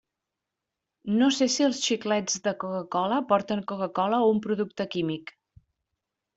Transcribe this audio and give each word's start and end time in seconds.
No 1.19 1.27
sé 1.39 1.47
si 1.55 1.65
els 1.65 1.81
xiclets 1.89 2.41
de 2.49 2.55
Coca-cola 2.65 3.21
porten 3.35 3.63
Coca-cola 3.75 4.25
o 4.25 4.33
un 4.35 4.43
producte 4.49 4.91
químic. 4.99 5.35